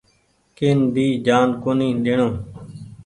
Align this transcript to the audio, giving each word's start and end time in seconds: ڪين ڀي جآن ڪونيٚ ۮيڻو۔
ڪين 0.57 0.77
ڀي 0.93 1.07
جآن 1.25 1.47
ڪونيٚ 1.63 1.99
ۮيڻو۔ 2.03 2.29